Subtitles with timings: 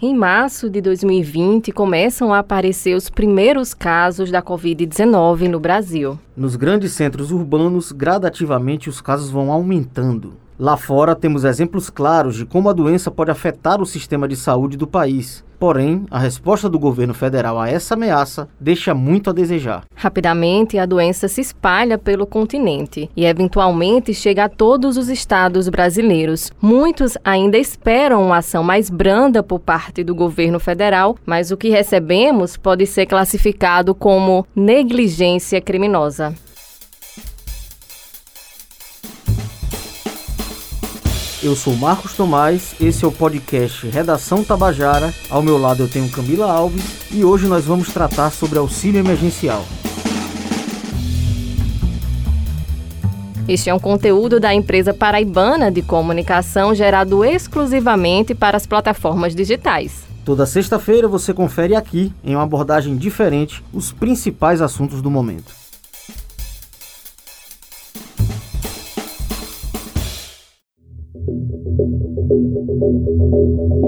[0.00, 6.18] Em março de 2020, começam a aparecer os primeiros casos da Covid-19 no Brasil.
[6.36, 10.34] Nos grandes centros urbanos, gradativamente os casos vão aumentando.
[10.58, 14.76] Lá fora, temos exemplos claros de como a doença pode afetar o sistema de saúde
[14.76, 15.44] do país.
[15.58, 19.84] Porém, a resposta do governo federal a essa ameaça deixa muito a desejar.
[19.94, 26.50] Rapidamente, a doença se espalha pelo continente e, eventualmente, chega a todos os estados brasileiros.
[26.60, 31.68] Muitos ainda esperam uma ação mais branda por parte do governo federal, mas o que
[31.68, 36.34] recebemos pode ser classificado como negligência criminosa.
[41.46, 45.14] Eu sou Marcos Tomás, esse é o podcast Redação Tabajara.
[45.30, 46.82] Ao meu lado eu tenho Camila Alves
[47.12, 49.64] e hoje nós vamos tratar sobre auxílio emergencial.
[53.46, 60.02] Este é um conteúdo da empresa paraibana de comunicação gerado exclusivamente para as plataformas digitais.
[60.24, 65.65] Toda sexta-feira você confere aqui, em uma abordagem diferente, os principais assuntos do momento.
[72.78, 73.85] thank you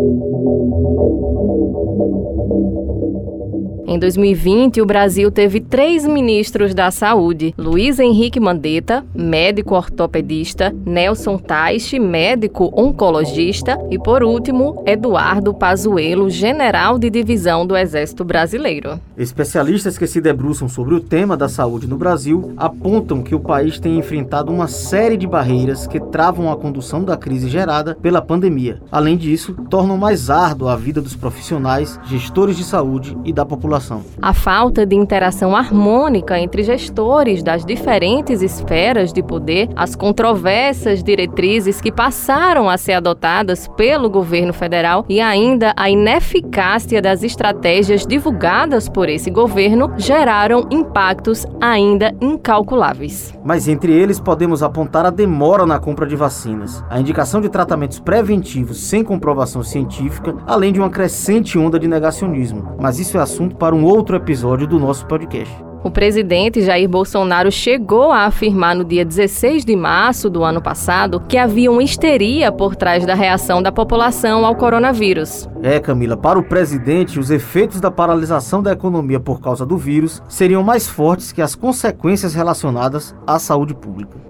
[3.90, 11.38] Em 2020, o Brasil teve três ministros da saúde: Luiz Henrique Mandetta, médico ortopedista, Nelson
[11.38, 19.00] Taixe, médico oncologista e, por último, Eduardo Pazuello, general de divisão do Exército Brasileiro.
[19.16, 23.80] Especialistas que se debruçam sobre o tema da saúde no Brasil apontam que o país
[23.80, 28.82] tem enfrentado uma série de barreiras que travam a condução da crise gerada pela pandemia.
[28.92, 33.77] Além disso, tornam mais árdua a vida dos profissionais, gestores de saúde e da população
[33.78, 34.02] população.
[34.20, 41.80] A falta de interação harmônica entre gestores das diferentes esferas de poder, as controversas diretrizes
[41.80, 48.88] que passaram a ser adotadas pelo governo federal e ainda a ineficácia das estratégias divulgadas
[48.88, 53.32] por esse governo geraram impactos ainda incalculáveis.
[53.44, 58.00] Mas entre eles podemos apontar a demora na compra de vacinas, a indicação de tratamentos
[58.00, 62.76] preventivos sem comprovação científica, além de uma crescente onda de negacionismo.
[62.80, 65.68] Mas isso é assunto para um outro episódio do nosso podcast.
[65.84, 71.20] O presidente Jair Bolsonaro chegou a afirmar no dia 16 de março do ano passado
[71.20, 75.48] que havia uma histeria por trás da reação da população ao coronavírus.
[75.62, 80.20] É, Camila, para o presidente, os efeitos da paralisação da economia por causa do vírus
[80.28, 84.28] seriam mais fortes que as consequências relacionadas à saúde pública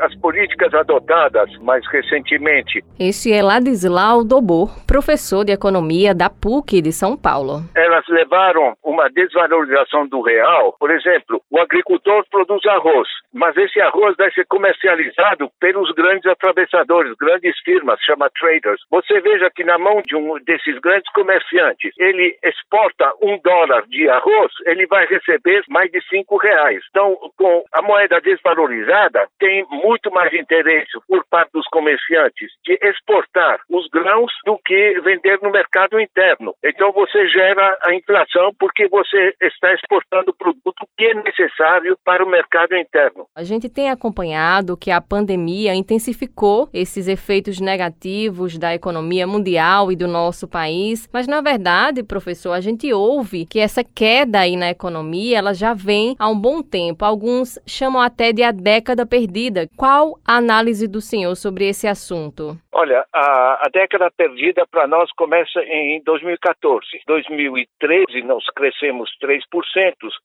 [0.00, 2.82] as políticas adotadas mais recentemente.
[2.98, 7.62] Este é Ladislau Dobor, professor de economia da PUC de São Paulo.
[7.76, 10.74] Elas levaram uma desvalorização do real.
[10.78, 17.14] Por exemplo, o agricultor produz arroz, mas esse arroz deve ser comercializado pelos grandes atravessadores,
[17.18, 18.80] grandes firmas, chama traders.
[18.90, 24.08] Você veja que na mão de um desses grandes comerciantes, ele exporta um dólar de
[24.08, 26.82] arroz, ele vai receber mais de cinco reais.
[26.90, 33.60] Então, com a moeda desvalorizada, tem muito mais interesse por parte dos comerciantes de exportar
[33.70, 36.54] os grãos do que vender no mercado interno.
[36.64, 42.24] Então você gera a inflação porque você está exportando o produto que é necessário para
[42.24, 43.26] o mercado interno.
[43.34, 49.96] A gente tem acompanhado que a pandemia intensificou esses efeitos negativos da economia mundial e
[49.96, 54.70] do nosso país, mas na verdade, professor, a gente ouve que essa queda aí na
[54.70, 57.04] economia, ela já vem há um bom tempo.
[57.04, 59.68] Alguns chamam até de a década perdida.
[59.76, 62.56] Qual a análise do senhor sobre esse assunto?
[62.78, 66.86] Olha, a, a década perdida para nós começa em 2014.
[67.08, 69.40] 2013 nós crescemos 3%.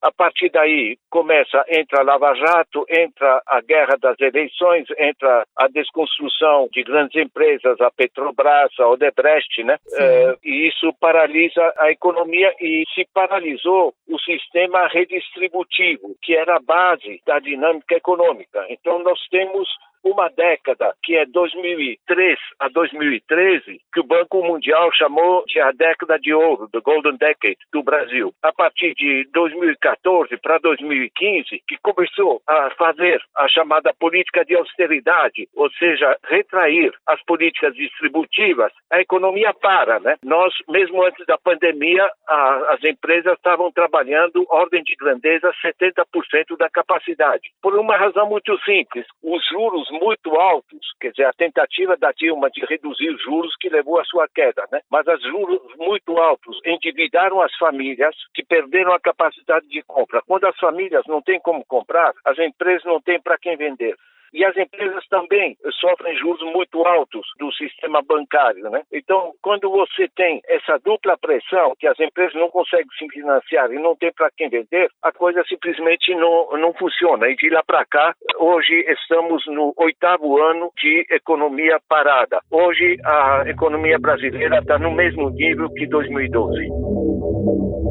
[0.04, 5.68] A partir daí começa, entra a Lava Jato, entra a guerra das eleições, entra a
[5.68, 9.78] desconstrução de grandes empresas, a Petrobras, a Odebrecht, né?
[9.96, 16.62] É, e isso paralisa a economia e se paralisou o sistema redistributivo, que era a
[16.62, 18.64] base da dinâmica econômica.
[18.70, 19.63] Então nós temos
[20.04, 26.20] uma década, que é 2003 a 2013, que o Banco Mundial chamou de a década
[26.20, 28.34] de ouro, the Golden Decade, do Brasil.
[28.42, 35.48] A partir de 2014 para 2015, que começou a fazer a chamada política de austeridade,
[35.56, 40.16] ou seja, retrair as políticas distributivas, a economia para, né?
[40.24, 46.70] Nós, mesmo antes da pandemia, a, as empresas estavam trabalhando ordem de grandeza 70% da
[46.70, 47.52] capacidade.
[47.62, 52.50] Por uma razão muito simples, os juros muito altos, quer dizer, a tentativa da Dilma
[52.50, 54.82] de reduzir os juros que levou à sua queda, né?
[54.90, 60.22] Mas os juros muito altos endividaram as famílias que perderam a capacidade de compra.
[60.26, 63.96] Quando as famílias não têm como comprar, as empresas não têm para quem vender.
[64.34, 68.82] E as empresas também sofrem juros muito altos do sistema bancário, né?
[68.92, 73.76] Então, quando você tem essa dupla pressão, que as empresas não conseguem se financiar e
[73.76, 77.28] não tem para quem vender, a coisa simplesmente não, não funciona.
[77.28, 82.40] E de lá para cá, hoje estamos no oitavo ano de economia parada.
[82.52, 87.83] Hoje a economia brasileira está no mesmo nível que 2012.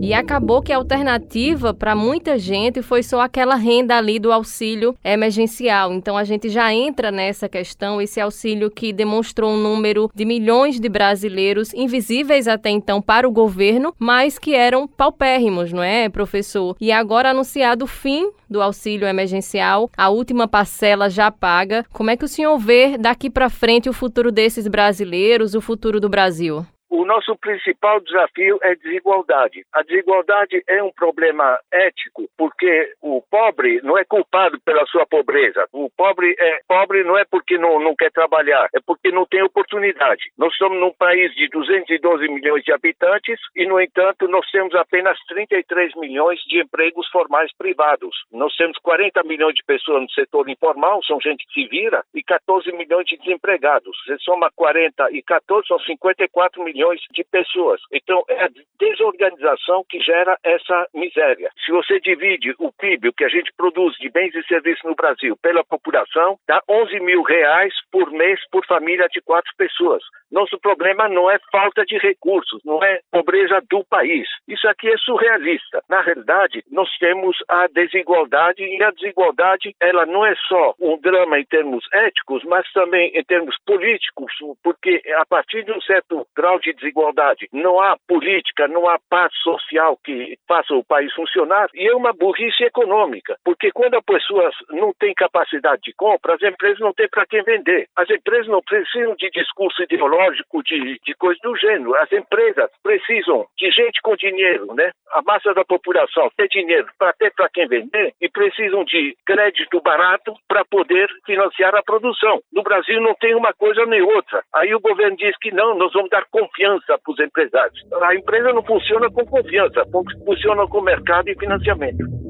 [0.00, 4.94] E acabou que a alternativa para muita gente foi só aquela renda ali do auxílio
[5.02, 5.92] emergencial.
[5.92, 10.78] Então a gente já entra nessa questão, esse auxílio que demonstrou um número de milhões
[10.78, 16.76] de brasileiros invisíveis até então para o governo, mas que eram paupérrimos, não é, professor?
[16.80, 21.84] E agora anunciado o fim do auxílio emergencial, a última parcela já paga.
[21.92, 25.98] Como é que o senhor vê daqui para frente o futuro desses brasileiros, o futuro
[25.98, 26.64] do Brasil?
[26.96, 29.66] O nosso principal desafio é desigualdade.
[29.72, 35.66] A desigualdade é um problema ético, porque o pobre não é culpado pela sua pobreza.
[35.72, 39.42] O pobre é pobre não é porque não, não quer trabalhar, é porque não tem
[39.42, 40.22] oportunidade.
[40.38, 45.18] Nós somos num país de 212 milhões de habitantes e, no entanto, nós temos apenas
[45.26, 48.14] 33 milhões de empregos formais privados.
[48.30, 52.22] Nós temos 40 milhões de pessoas no setor informal, são gente que se vira, e
[52.22, 53.96] 14 milhões de desempregados.
[54.06, 57.80] Você soma 40 e 14, são 54 milhões milhões de pessoas.
[57.92, 58.48] Então, é a
[58.78, 61.50] desorganização que gera essa miséria.
[61.64, 64.94] Se você divide o PIB, o que a gente produz de bens e serviços no
[64.94, 70.02] Brasil, pela população, dá 11 mil reais por mês por família de quatro pessoas.
[70.30, 74.26] Nosso problema não é falta de recursos, não é pobreza do país.
[74.48, 75.80] Isso aqui é surrealista.
[75.88, 81.38] Na realidade, nós temos a desigualdade e a desigualdade, ela não é só um drama
[81.38, 84.32] em termos éticos, mas também em termos políticos,
[84.62, 89.32] porque a partir de um certo grau de desigualdade, não há política, não há paz
[89.42, 94.54] social que faça o país funcionar e é uma burrice econômica, porque quando as pessoas
[94.70, 97.86] não têm capacidade de compra, as empresas não têm para quem vender.
[97.96, 101.94] As empresas não precisam de discurso ideológico, de, de coisa do gênero.
[101.96, 104.90] As empresas precisam de gente com dinheiro, né?
[105.12, 109.80] A massa da população tem dinheiro para ter para quem vender e precisam de crédito
[109.80, 112.40] barato para poder financiar a produção.
[112.52, 114.42] No Brasil não tem uma coisa nem outra.
[114.54, 117.86] Aí o governo diz que não, nós vamos dar confiança confiança para os empresários.
[118.02, 119.84] A empresa não funciona com confiança,
[120.24, 122.23] funciona com mercado e financiamento.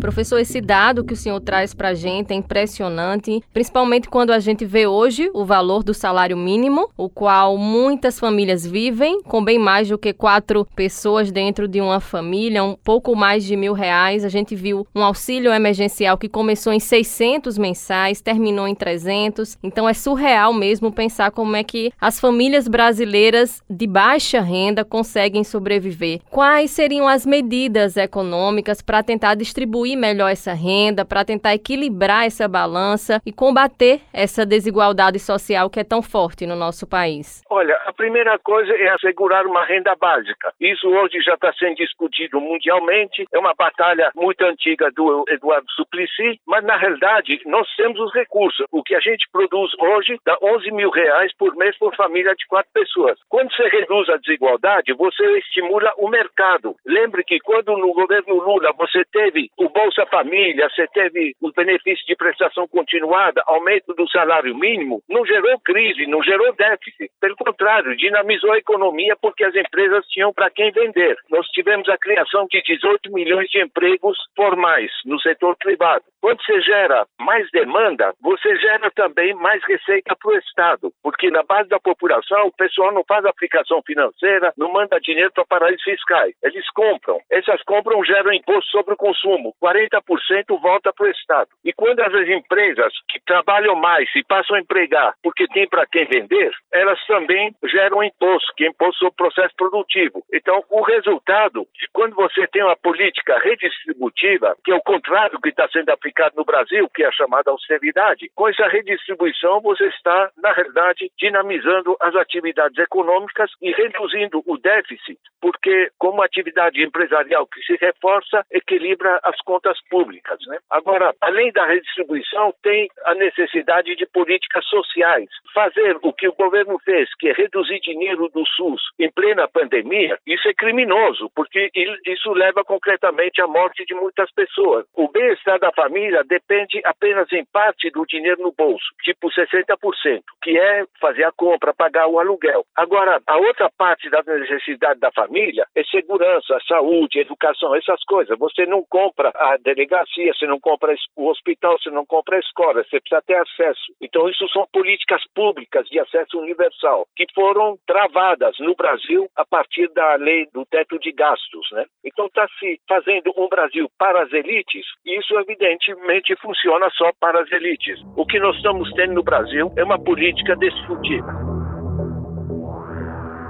[0.00, 4.38] Professor, esse dado que o senhor traz para a gente é impressionante, principalmente quando a
[4.38, 9.58] gente vê hoje o valor do salário mínimo, o qual muitas famílias vivem com bem
[9.58, 14.24] mais do que quatro pessoas dentro de uma família, um pouco mais de mil reais.
[14.24, 19.58] A gente viu um auxílio emergencial que começou em 600 mensais, terminou em 300.
[19.64, 25.42] Então é surreal mesmo pensar como é que as famílias brasileiras de baixa renda conseguem
[25.42, 26.20] sobreviver.
[26.30, 32.26] Quais seriam as medidas econômicas para tentar distribuir distribuir melhor essa renda, para tentar equilibrar
[32.26, 37.42] essa balança e combater essa desigualdade social que é tão forte no nosso país?
[37.48, 40.52] Olha, a primeira coisa é assegurar uma renda básica.
[40.60, 46.40] Isso hoje já está sendo discutido mundialmente, é uma batalha muito antiga do Eduardo Suplicy,
[46.46, 48.66] mas na realidade nós temos os recursos.
[48.72, 52.46] O que a gente produz hoje dá 11 mil reais por mês por família de
[52.46, 53.18] quatro pessoas.
[53.28, 56.74] Quando você reduz a desigualdade, você estimula o mercado.
[56.86, 62.04] Lembre que quando no governo Lula você teve o Bolsa Família, você teve os benefícios
[62.04, 67.08] de prestação continuada, aumento do salário mínimo, não gerou crise, não gerou déficit.
[67.20, 71.16] Pelo contrário, dinamizou a economia porque as empresas tinham para quem vender.
[71.30, 76.02] Nós tivemos a criação de 18 milhões de empregos formais no setor privado.
[76.20, 81.44] Quando você gera mais demanda, você gera também mais receita para o Estado, porque na
[81.44, 86.34] base da população o pessoal não faz aplicação financeira, não manda dinheiro para paraísos fiscais.
[86.42, 87.20] Eles compram.
[87.30, 89.54] Essas compras geram imposto sobre o consumo.
[89.68, 91.48] 40% volta para o Estado.
[91.64, 96.06] E quando as empresas que trabalham mais e passam a empregar porque tem para quem
[96.06, 100.22] vender, elas também geram imposto, que é imposto sobre o processo produtivo.
[100.32, 105.50] Então, o resultado, quando você tem uma política redistributiva, que é o contrário do que
[105.50, 110.30] está sendo aplicado no Brasil, que é a chamada austeridade, com essa redistribuição você está,
[110.38, 117.60] na realidade, dinamizando as atividades econômicas e reduzindo o déficit, porque como atividade empresarial que
[117.62, 120.38] se reforça, equilibra as contas contas públicas.
[120.46, 120.58] Né?
[120.70, 125.28] Agora, além da redistribuição, tem a necessidade de políticas sociais.
[125.52, 130.48] Fazer o que o governo fez que reduzir dinheiro do SUS em plena pandemia, isso
[130.48, 131.70] é criminoso, porque
[132.06, 134.86] isso leva concretamente à morte de muitas pessoas.
[134.94, 140.58] O bem-estar da família depende apenas em parte do dinheiro no bolso, tipo 60%, que
[140.58, 142.64] é fazer a compra, pagar o aluguel.
[142.76, 148.38] Agora, a outra parte da necessidade da família é segurança, saúde, educação, essas coisas.
[148.38, 152.84] Você não compra a delegacia, você não compra o hospital, você não compra a escola,
[152.84, 153.92] você precisa ter acesso.
[154.00, 159.88] Então, isso são políticas públicas de acesso universal que foram travadas no Brasil a partir
[159.92, 161.84] da lei do teto de gastos, né?
[162.04, 167.40] Então, está se fazendo um Brasil para as elites e isso, evidentemente, funciona só para
[167.40, 168.00] as elites.
[168.16, 171.47] O que nós estamos tendo no Brasil é uma política destrutiva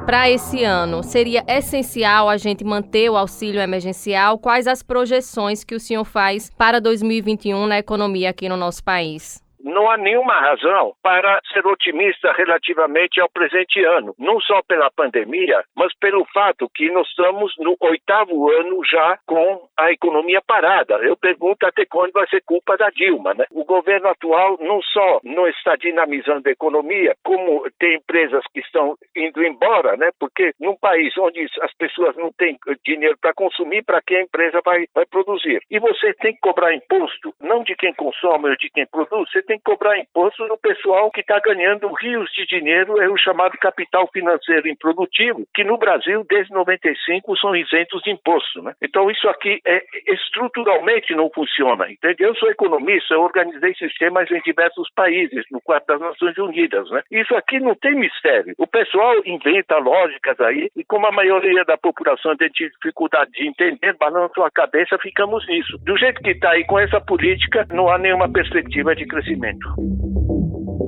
[0.08, 4.38] para esse ano, seria essencial a gente manter o auxílio emergencial?
[4.38, 9.46] Quais as projeções que o senhor faz para 2021 na economia aqui no nosso país?
[9.68, 15.62] Não há nenhuma razão para ser otimista relativamente ao presente ano, não só pela pandemia,
[15.76, 20.94] mas pelo fato que nós estamos no oitavo ano já com a economia parada.
[20.96, 23.44] Eu pergunto até quando vai ser culpa da Dilma, né?
[23.50, 28.96] O governo atual não só não está dinamizando a economia, como tem empresas que estão
[29.16, 30.10] indo embora, né?
[30.18, 34.60] Porque num país onde as pessoas não têm dinheiro para consumir, para que a empresa
[34.64, 35.60] vai, vai produzir?
[35.70, 39.42] E você tem que cobrar imposto, não de quem consome ou de quem produz, você
[39.42, 43.56] tem que cobrar imposto no pessoal que está ganhando rios de dinheiro, é o chamado
[43.58, 48.62] capital financeiro improdutivo, que no Brasil, desde 95, são isentos de imposto.
[48.62, 48.74] Né?
[48.82, 51.90] Então, isso aqui é, estruturalmente não funciona.
[51.90, 52.28] Entendeu?
[52.28, 56.90] Eu sou economista, eu organizei sistemas em diversos países, no quadro das Nações Unidas.
[56.90, 57.02] Né?
[57.10, 58.54] Isso aqui não tem mistério.
[58.58, 63.96] O pessoal inventa lógicas aí, e como a maioria da população tem dificuldade de entender,
[63.98, 65.78] balança a cabeça, ficamos nisso.
[65.84, 70.78] Do jeito que está aí com essa política, não há nenhuma perspectiva de crescimento momento.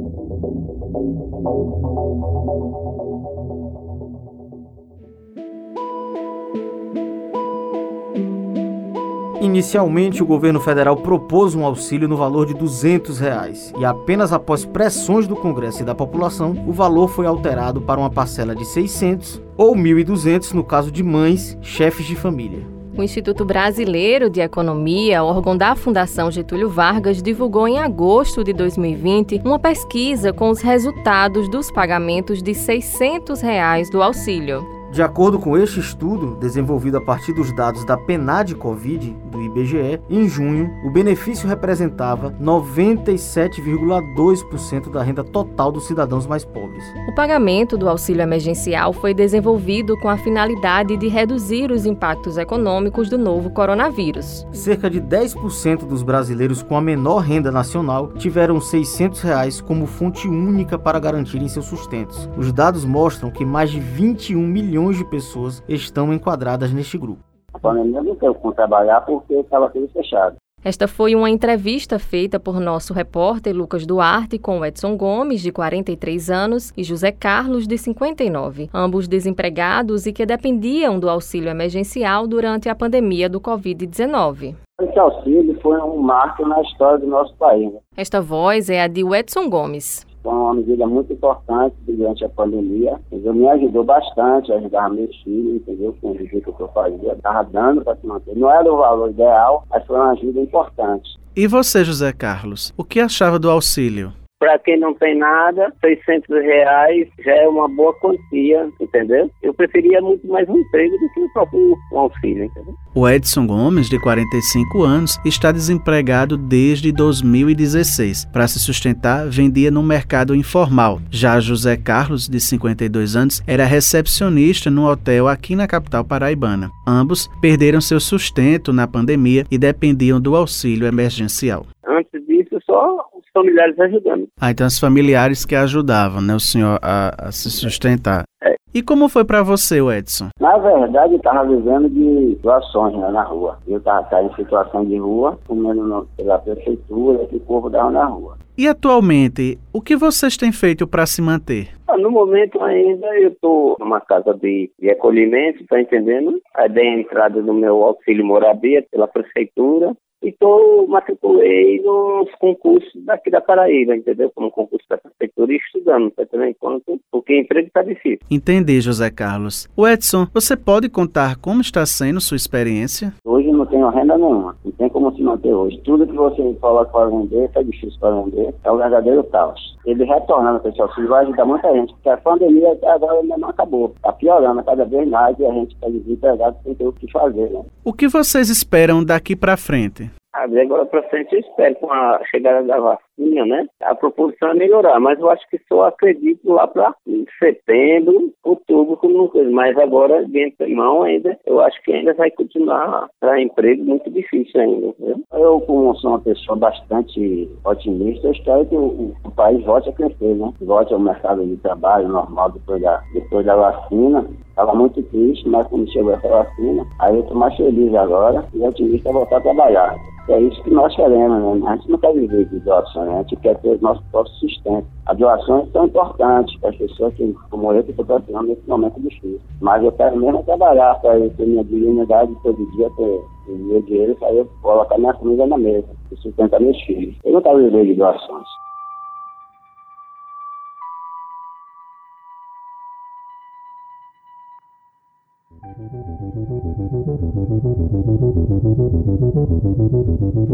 [9.41, 14.67] Inicialmente, o governo federal propôs um auxílio no valor de 200 reais, e apenas após
[14.67, 19.43] pressões do Congresso e da população, o valor foi alterado para uma parcela de 600
[19.57, 22.80] ou 1.200 no caso de mães, chefes de família.
[22.97, 29.41] O Instituto Brasileiro de Economia, órgão da Fundação Getúlio Vargas, divulgou em agosto de 2020
[29.45, 34.80] uma pesquisa com os resultados dos pagamentos de 600 reais do auxílio.
[34.93, 40.01] De acordo com este estudo, desenvolvido a partir dos dados da PNAD Covid do IBGE,
[40.11, 46.83] em junho, o benefício representava 97,2% da renda total dos cidadãos mais pobres.
[47.09, 53.09] O pagamento do auxílio emergencial foi desenvolvido com a finalidade de reduzir os impactos econômicos
[53.09, 54.45] do novo coronavírus.
[54.53, 60.27] Cerca de 10% dos brasileiros com a menor renda nacional tiveram 600 reais como fonte
[60.27, 62.29] única para garantirem seus sustentos.
[62.37, 67.23] Os dados mostram que mais de 21 milhões milhões de pessoas estão enquadradas neste grupo.
[67.53, 70.37] A pandemia não teve como trabalhar porque estava tudo fechado.
[70.63, 76.31] Esta foi uma entrevista feita por nosso repórter Lucas Duarte com Edson Gomes, de 43
[76.31, 82.69] anos, e José Carlos, de 59, ambos desempregados e que dependiam do auxílio emergencial durante
[82.69, 84.55] a pandemia do Covid-19.
[84.83, 87.73] Esse auxílio foi um marco na história do nosso país.
[87.73, 87.81] Né?
[87.97, 90.07] Esta voz é a de Edson Gomes.
[90.23, 93.01] Foi uma medida muito importante durante a pandemia.
[93.11, 93.35] Entendeu?
[93.35, 95.97] Me ajudou bastante, ajudava meus filhos, entendeu?
[96.01, 98.37] Com o que eu fazia, estava dando para se manter.
[98.37, 101.19] Não era o valor ideal, mas foi uma ajuda importante.
[101.35, 104.13] E você, José Carlos, o que achava do auxílio?
[104.41, 109.31] Para quem não tem nada, 600 reais já é uma boa quantia, entendeu?
[109.43, 112.75] Eu preferia muito mais um emprego do que o próprio um auxílio, entendeu?
[112.95, 118.25] O Edson Gomes, de 45 anos, está desempregado desde 2016.
[118.33, 121.01] Para se sustentar, vendia no mercado informal.
[121.11, 126.71] Já José Carlos, de 52 anos, era recepcionista no hotel aqui na capital paraibana.
[126.89, 131.67] Ambos perderam seu sustento na pandemia e dependiam do auxílio emergencial.
[131.87, 133.10] Antes disso, só
[133.41, 134.29] familiares ajudando.
[134.41, 138.25] Ah, então os familiares que ajudavam, né, o senhor a, a se sustentar.
[138.43, 138.55] É.
[138.73, 140.29] E como foi para você, Edson?
[140.41, 143.59] Na verdade, eu estava vivendo de doações né, na rua.
[143.67, 148.39] Eu estava em situação de rua, comendo pela prefeitura, que o povo dava na rua.
[148.57, 151.69] E atualmente, o que vocês têm feito para se manter?
[151.89, 156.41] Ah, no momento ainda eu estou numa casa de, de acolhimento, tá entendendo?
[156.55, 163.31] Aí dei a entrada do meu auxílio moradia pela prefeitura então, matriculei nos concursos daqui
[163.31, 164.31] da Paraíba, entendeu?
[164.35, 166.51] Como concurso da prefeitura e estudando, tá entendendo?
[166.51, 168.19] Enquanto, porque emprego está difícil.
[168.31, 169.69] Entendi, José Carlos.
[169.77, 173.15] O Edson, você pode contar como está sendo sua experiência?
[173.25, 174.57] Hoje tenho renda nenhuma.
[174.65, 175.81] Não tem como se manter hoje.
[175.85, 179.79] Tudo que você coloca para vender, está difícil para vender, é o verdadeiro caos.
[179.87, 183.49] Ele retornando, pessoal, isso vai ajudar muita gente, porque a pandemia até agora ainda não
[183.49, 183.93] acabou.
[183.97, 187.49] Está piorando cada vez mais e a gente está desempregado sem ter o que fazer.
[187.51, 187.63] Né?
[187.85, 190.11] O que vocês esperam daqui para frente?
[190.33, 193.67] Agora para frente eu espero com a chegada da vacina, né?
[193.83, 196.95] A proporção é melhorar, mas eu acho que só acredito lá para
[197.39, 199.51] setembro, outubro, como coisa.
[199.51, 204.61] Mas agora, de mão ainda, eu acho que ainda vai continuar para emprego muito difícil
[204.61, 204.95] ainda.
[204.99, 205.23] Viu?
[205.33, 209.93] Eu, como sou uma pessoa bastante otimista, eu espero que o, o país volte a
[209.93, 210.53] crescer, né?
[210.61, 214.27] Volte ao mercado de trabalho normal depois da, depois da vacina.
[214.51, 218.61] Estava muito triste, mas quando chegou essa vacina, aí eu estou mais feliz agora e
[218.61, 219.97] otimista voltar a trabalhar.
[220.29, 221.71] É isso que nós queremos, né?
[221.71, 223.19] A gente não quer viver de doação, né?
[223.19, 224.87] a gente quer ter o nosso próprio sustento.
[225.07, 229.01] As doações são importantes para as pessoas que, como eu, que estou precisando nesse momento
[229.01, 229.41] difícil.
[229.61, 234.33] Mas eu quero mesmo trabalhar para ter minha dignidade todo dia, ter meu dinheiro para
[234.33, 237.17] eu colocar minha comida na mesa e sustentar meus filhos.
[237.25, 238.47] Eu não quero viver de doações.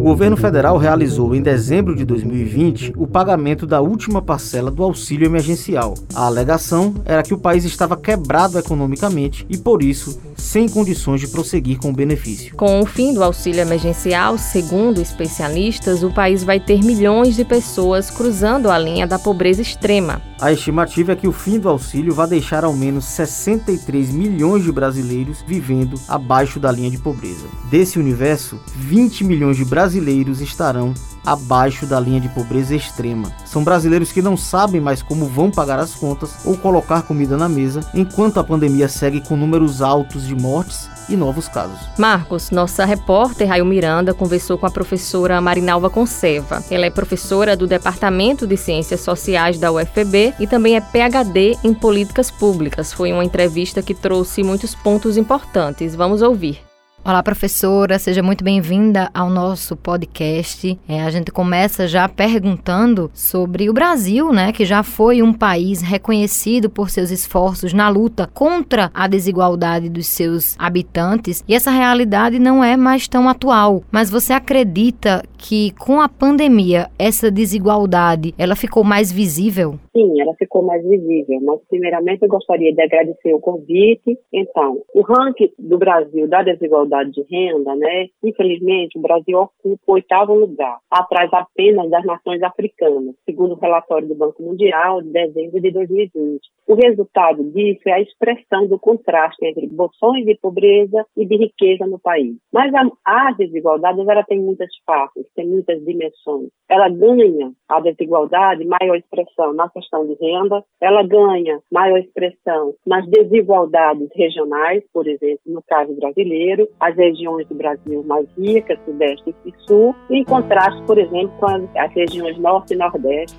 [0.06, 5.26] O governo federal realizou em dezembro de 2020 o pagamento da última parcela do auxílio
[5.26, 5.94] emergencial.
[6.14, 11.26] A alegação era que o país estava quebrado economicamente e, por isso, sem condições de
[11.26, 12.54] prosseguir com o benefício.
[12.54, 18.08] Com o fim do auxílio emergencial, segundo especialistas, o país vai ter milhões de pessoas
[18.08, 20.22] cruzando a linha da pobreza extrema.
[20.40, 24.70] A estimativa é que o fim do auxílio vai deixar ao menos 63 milhões de
[24.70, 27.46] brasileiros vivendo abaixo da linha de pobreza.
[27.68, 29.95] Desse universo, 20 milhões de brasileiros
[30.40, 33.32] estarão abaixo da linha de pobreza extrema.
[33.44, 37.48] São brasileiros que não sabem mais como vão pagar as contas ou colocar comida na
[37.48, 41.78] mesa, enquanto a pandemia segue com números altos de mortes e novos casos.
[41.98, 46.62] Marcos, nossa repórter Raio Miranda conversou com a professora Marinalva Conserva.
[46.70, 51.74] Ela é professora do Departamento de Ciências Sociais da UFB e também é PhD em
[51.74, 52.92] Políticas Públicas.
[52.92, 55.94] Foi uma entrevista que trouxe muitos pontos importantes.
[55.94, 56.65] Vamos ouvir.
[57.08, 60.76] Olá, professora, seja muito bem-vinda ao nosso podcast.
[60.88, 65.80] É, a gente começa já perguntando sobre o Brasil, né, que já foi um país
[65.80, 72.40] reconhecido por seus esforços na luta contra a desigualdade dos seus habitantes, e essa realidade
[72.40, 73.84] não é mais tão atual.
[73.92, 79.78] Mas você acredita que com a pandemia essa desigualdade ela ficou mais visível?
[79.96, 81.40] Sim, ela ficou mais visível.
[81.42, 84.18] Mas primeiramente eu gostaria de agradecer o convite.
[84.32, 88.06] Então, o ranking do Brasil da desigualdade desigualdade de renda, né?
[88.22, 94.08] Infelizmente, o Brasil ocupa o oitavo lugar, atrás apenas das nações africanas, segundo o relatório
[94.08, 96.40] do Banco Mundial de dezembro de 2020.
[96.66, 101.86] O resultado disso é a expressão do contraste entre bolsões de pobreza e de riqueza
[101.86, 102.36] no país.
[102.52, 106.48] Mas a, as desigualdades, ela tem muitas faces, tem muitas dimensões.
[106.68, 113.06] Ela ganha a desigualdade maior expressão na questão de renda, ela ganha maior expressão nas
[113.08, 119.52] desigualdades regionais, por exemplo, no caso brasileiro, as regiões do Brasil mais ricas, Sudeste e
[119.66, 123.36] Sul, em contraste, por exemplo, com as, regiões Norte e Nordeste,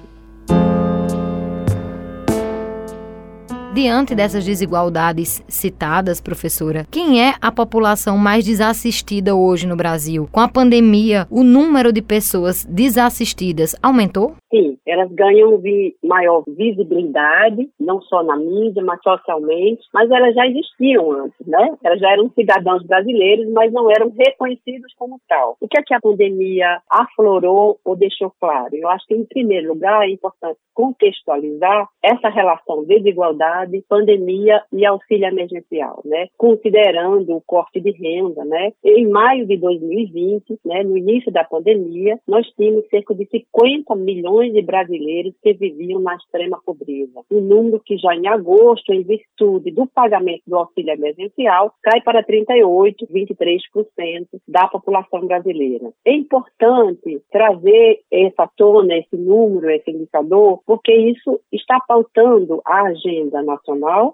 [3.77, 10.27] Diante dessas desigualdades citadas, professora, quem é a população mais desassistida hoje no Brasil?
[10.31, 14.33] Com a pandemia, o número de pessoas desassistidas aumentou?
[14.49, 15.61] Sim, elas ganham
[16.03, 21.77] maior visibilidade, não só na mídia, mas socialmente, mas elas já existiam antes, né?
[21.83, 25.55] Elas já eram cidadãos brasileiros, mas não eram reconhecidos como tal.
[25.61, 28.69] O que é que a pandemia aflorou ou deixou claro?
[28.73, 34.85] Eu acho que, em primeiro lugar, é importante contextualizar essa relação de desigualdade, pandemia e
[34.85, 36.27] auxílio emergencial, né?
[36.37, 38.71] Considerando o corte de renda, né?
[38.83, 44.53] Em maio de 2020, né, no início da pandemia, nós tínhamos cerca de 50 milhões
[44.53, 47.21] de brasileiros que viviam na extrema pobreza.
[47.31, 52.23] Um número que já em agosto, em virtude do pagamento do auxílio emergencial, cai para
[52.23, 55.91] 38, 23% da população brasileira.
[56.05, 63.41] É importante trazer essa tona, esse número, esse indicador, porque isso está pautando a agenda
[63.41, 63.56] nacional,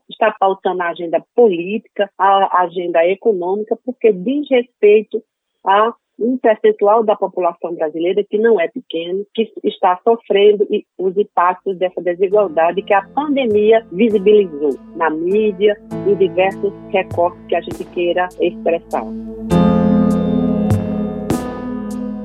[0.09, 5.21] está pautando a agenda política, a agenda econômica, porque diz respeito
[5.65, 11.77] a um percentual da população brasileira que não é pequeno, que está sofrendo os impactos
[11.77, 15.75] dessa desigualdade que a pandemia visibilizou na mídia,
[16.07, 19.03] em diversos recortes que a gente queira expressar.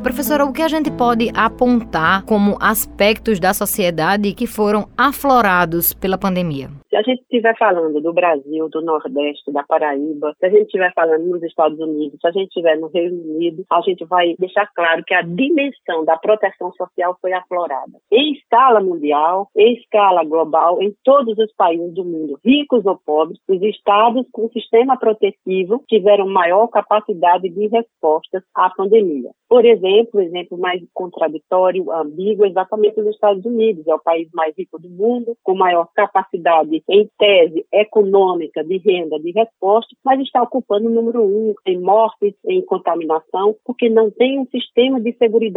[0.03, 6.17] Professora, o que a gente pode apontar como aspectos da sociedade que foram aflorados pela
[6.17, 6.71] pandemia?
[6.97, 11.27] A gente estiver falando do Brasil, do Nordeste, da Paraíba, se a gente estiver falando
[11.27, 15.03] nos Estados Unidos, se a gente estiver no Reino Unido, a gente vai deixar claro
[15.05, 17.99] que a dimensão da proteção social foi aflorada.
[18.11, 23.39] Em escala mundial, em escala global, em todos os países do mundo, ricos ou pobres,
[23.49, 29.31] os estados com sistema protetivo tiveram maior capacidade de respostas à pandemia.
[29.49, 33.87] Por exemplo, o exemplo mais contraditório, ambíguo, é exatamente os Estados Unidos.
[33.87, 39.19] É o país mais rico do mundo, com maior capacidade, em tese, econômica, de renda,
[39.19, 44.39] de resposta, mas está ocupando o número um em mortes, em contaminação, porque não tem
[44.39, 45.49] um sistema de segurança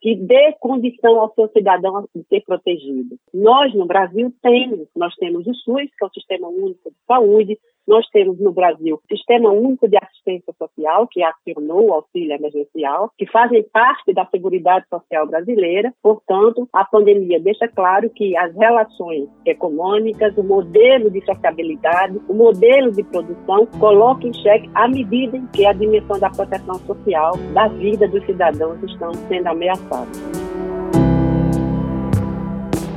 [0.00, 3.16] que dê condição ao seu cidadão de ser protegido.
[3.32, 4.88] Nós, no Brasil, temos.
[4.96, 8.96] Nós temos o SUS, que é o Sistema Único de Saúde, nós temos no Brasil
[8.96, 14.26] o Sistema Único de Assistência Social, que acionou o auxílio emergencial, que fazem parte da
[14.26, 15.92] Seguridade Social brasileira.
[16.02, 22.92] Portanto, a pandemia deixa claro que as relações econômicas, o modelo de sociabilidade, o modelo
[22.92, 27.68] de produção coloca em xeque a medida em que a dimensão da proteção social da
[27.68, 30.43] vida dos cidadãos estão sendo ameaçadas.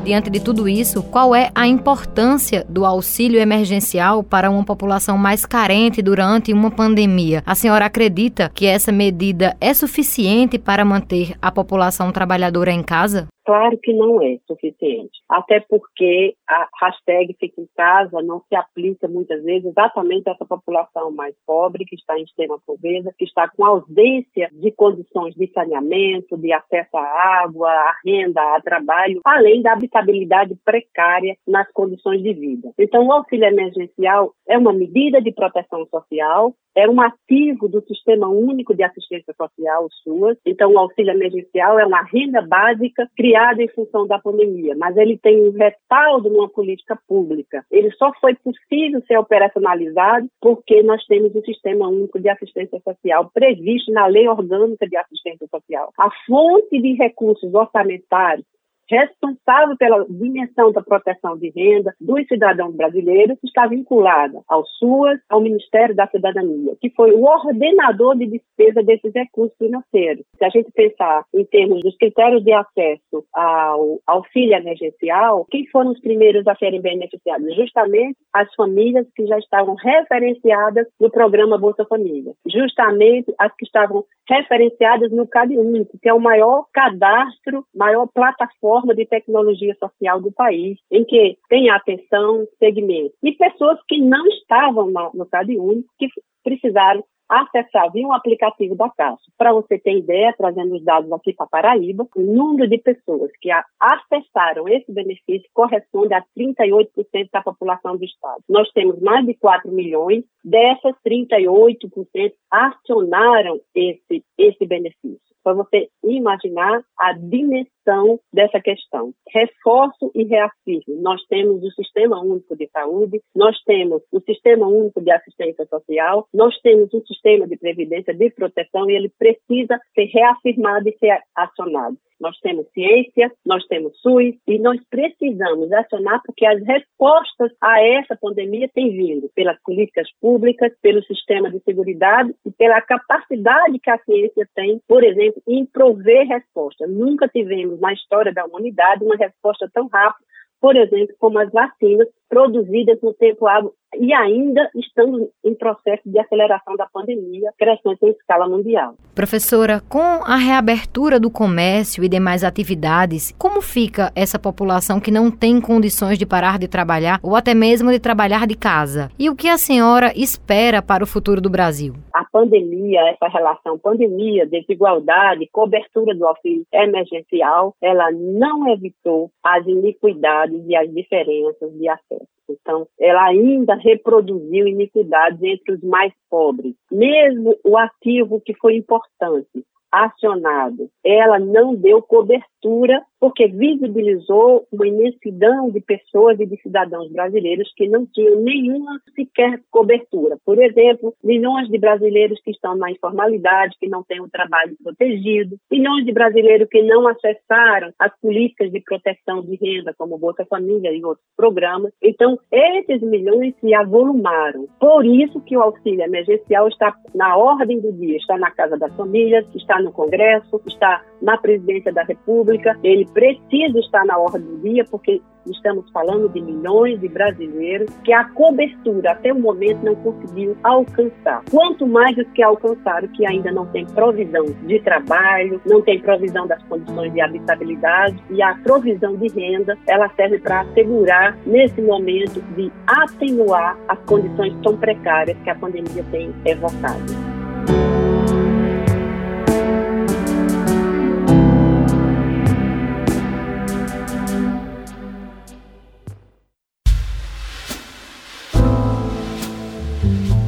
[0.08, 5.46] Diante de tudo isso, qual é a importância do auxílio emergencial para uma população mais
[5.46, 7.44] carente durante uma pandemia?
[7.46, 13.28] A senhora acredita que essa medida é suficiente para manter a população trabalhadora em casa?
[13.48, 19.08] Claro que não é suficiente, até porque a hashtag Fica em Casa não se aplica
[19.08, 23.48] muitas vezes exatamente a essa população mais pobre, que está em extrema pobreza, que está
[23.48, 29.62] com ausência de condições de saneamento, de acesso à água, à renda, a trabalho, além
[29.62, 32.72] da habitabilidade precária nas condições de vida.
[32.78, 38.28] Então, o auxílio emergencial é uma medida de proteção social, é um ativo do Sistema
[38.28, 40.38] Único de Assistência Social, o SUAS.
[40.46, 45.18] Então, o auxílio emergencial é uma renda básica criada em função da pandemia, mas ele
[45.18, 47.66] tem um respaldo numa política pública.
[47.72, 53.32] Ele só foi possível ser operacionalizado porque nós temos o Sistema Único de Assistência Social
[53.34, 55.92] previsto na Lei Orgânica de Assistência Social.
[55.98, 58.46] A fonte de recursos orçamentários
[58.90, 65.42] responsável pela dimensão da proteção de renda dos cidadãos brasileiros, está vinculada ao SUAS, ao
[65.42, 70.26] Ministério da Cidadania, que foi o ordenador de despesa desses recursos financeiros.
[70.38, 75.92] Se a gente pensar em termos dos critérios de acesso ao auxílio emergencial, quem foram
[75.92, 77.56] os primeiros a serem beneficiados?
[77.56, 82.34] Justamente as famílias que já estavam referenciadas no programa Bolsa Família.
[82.48, 88.77] Justamente as que estavam referenciadas no CAD Único, que é o maior cadastro, maior plataforma
[88.78, 93.14] forma de tecnologia social do país, em que tem atenção, segmento.
[93.24, 96.08] E pessoas que não estavam no CAD Único, que
[96.44, 99.24] precisaram acessar via um aplicativo da Caixa.
[99.38, 103.50] Para você ter ideia, trazendo os dados aqui para Paraíba, o número de pessoas que
[103.82, 108.42] acessaram esse benefício corresponde a 38% da população do Estado.
[108.48, 116.82] Nós temos mais de 4 milhões, dessas 38% acionaram esse, esse benefício para você imaginar
[117.00, 119.14] a dimensão dessa questão.
[119.34, 125.02] Reforço e reafirmo: nós temos o Sistema Único de Saúde, nós temos o Sistema Único
[125.02, 130.06] de Assistência Social, nós temos um sistema de previdência de proteção e ele precisa ser
[130.08, 131.98] reafirmado e ser acionado.
[132.20, 138.16] Nós temos ciência, nós temos SUS e nós precisamos acionar porque as respostas a essa
[138.16, 144.00] pandemia têm vindo pelas políticas públicas, pelo sistema de segurança e pela capacidade que a
[144.00, 146.90] ciência tem, por exemplo, em prover respostas.
[146.90, 150.28] Nunca tivemos na história da humanidade uma resposta tão rápida
[150.60, 156.20] por exemplo, como as vacinas produzidas no tempo hábil e ainda estamos em processo de
[156.20, 158.96] aceleração da pandemia, crescente em escala mundial.
[159.16, 165.32] Professora, com a reabertura do comércio e demais atividades, como fica essa população que não
[165.32, 169.10] tem condições de parar de trabalhar ou até mesmo de trabalhar de casa?
[169.18, 171.94] E o que a senhora espera para o futuro do Brasil?
[172.14, 180.62] A pandemia, essa relação pandemia, desigualdade, cobertura do auxílio emergencial, ela não evitou as iniquidades
[180.68, 182.17] e as diferenças de acesso.
[182.50, 186.74] Então, ela ainda reproduziu iniquidades entre os mais pobres.
[186.92, 195.70] Mesmo o ativo que foi importante, acionado, ela não deu cobertura porque visibilizou uma imensidão
[195.70, 200.38] de pessoas e de cidadãos brasileiros que não tinham nenhuma sequer cobertura.
[200.46, 204.76] Por exemplo, milhões de brasileiros que estão na informalidade, que não têm o um trabalho
[204.84, 210.46] protegido, milhões de brasileiros que não acessaram as políticas de proteção de renda, como Bolsa
[210.46, 211.92] Família e outros programas.
[212.02, 214.68] Então, esses milhões se avolumaram.
[214.80, 218.96] Por isso que o auxílio emergencial está na ordem do dia, está na casa das
[218.96, 224.58] famílias, está no Congresso, está na presidência da República, ele precisa estar na ordem do
[224.60, 229.96] dia, porque estamos falando de milhões de brasileiros que a cobertura até o momento não
[229.96, 231.44] conseguiu alcançar.
[231.50, 236.48] Quanto mais os que alcançaram, que ainda não tem provisão de trabalho, não tem provisão
[236.48, 242.42] das condições de habitabilidade e a provisão de renda, ela serve para assegurar nesse momento
[242.56, 247.27] de atenuar as condições tão precárias que a pandemia tem evocado.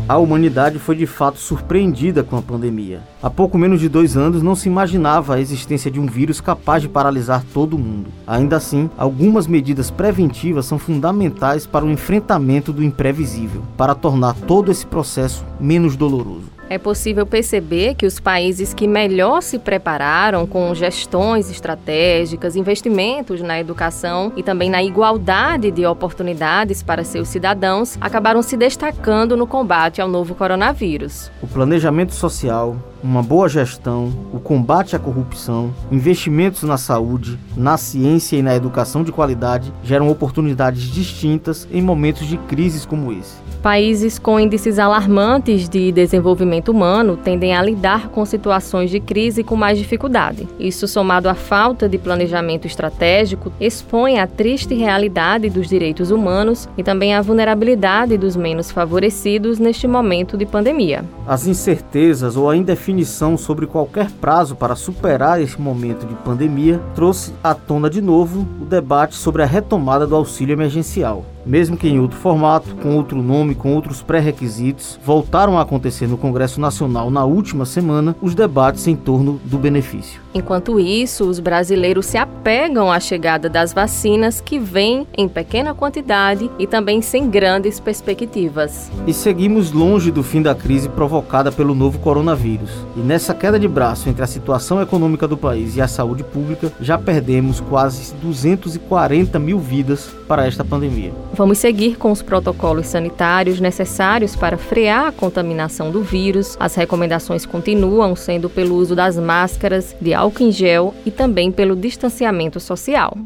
[0.10, 3.00] A humanidade foi de fato surpreendida com a pandemia.
[3.22, 6.82] Há pouco menos de dois anos não se imaginava a existência de um vírus capaz
[6.82, 8.10] de paralisar todo o mundo.
[8.26, 14.72] Ainda assim, algumas medidas preventivas são fundamentais para o enfrentamento do imprevisível, para tornar todo
[14.72, 20.74] esse processo menos doloroso é possível perceber que os países que melhor se prepararam com
[20.76, 28.44] gestões estratégicas, investimentos na educação e também na igualdade de oportunidades para seus cidadãos acabaram
[28.44, 31.32] se destacando no combate ao novo coronavírus.
[31.42, 38.38] O planejamento social, uma boa gestão, o combate à corrupção, investimentos na saúde, na ciência
[38.38, 43.49] e na educação de qualidade geram oportunidades distintas em momentos de crises como esse.
[43.62, 49.58] Países com índices alarmantes de desenvolvimento humano tendem a lidar com situações de crise com
[49.58, 50.48] mais dificuldade.
[50.58, 56.84] Isso, somado à falta de planejamento estratégico, expõe a triste realidade dos direitos humanos e
[56.84, 61.04] também a vulnerabilidade dos menos favorecidos neste momento de pandemia.
[61.28, 67.34] As incertezas ou a indefinição sobre qualquer prazo para superar esse momento de pandemia trouxe
[67.44, 72.00] à tona de novo o debate sobre a retomada do auxílio emergencial mesmo que em
[72.00, 77.26] outro formato, com outro nome, com outros pré-requisitos, voltaram a acontecer no Congresso Nacional na
[77.26, 80.22] última semana os debates em torno do benefício.
[80.34, 86.50] Enquanto isso, os brasileiros se apegam à chegada das vacinas que vêm em pequena quantidade
[86.60, 88.92] e também sem grandes perspectivas.
[89.08, 92.70] E seguimos longe do fim da crise provocada pelo novo coronavírus.
[92.96, 96.72] E nessa queda de braço entre a situação econômica do país e a saúde pública,
[96.80, 101.12] já perdemos quase 240 mil vidas para esta pandemia.
[101.34, 106.58] Vamos seguir com os protocolos sanitários necessários para frear a contaminação do vírus.
[106.60, 111.76] As recomendações continuam sendo pelo uso das máscaras, de álcool em gel e também pelo
[111.76, 113.18] distanciamento social.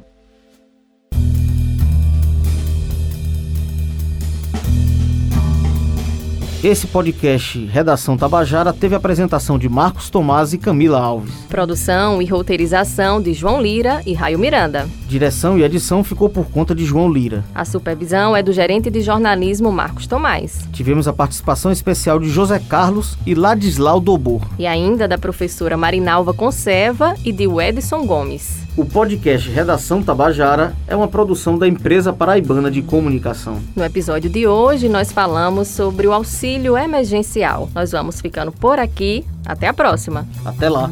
[6.64, 11.34] Esse podcast Redação Tabajara teve apresentação de Marcos Tomás e Camila Alves.
[11.50, 14.88] Produção e roteirização de João Lira e Raio Miranda.
[15.06, 17.44] Direção e edição ficou por conta de João Lira.
[17.54, 20.66] A supervisão é do gerente de jornalismo Marcos Tomás.
[20.72, 24.48] Tivemos a participação especial de José Carlos e Ladislau Dobor.
[24.58, 28.64] E ainda da professora Marinalva Conserva e de Edson Gomes.
[28.76, 33.62] O podcast Redação Tabajara é uma produção da empresa paraibana de comunicação.
[33.76, 37.70] No episódio de hoje, nós falamos sobre o auxílio emergencial.
[37.76, 39.24] Nós vamos ficando por aqui.
[39.46, 40.28] Até a próxima.
[40.44, 40.90] Até lá.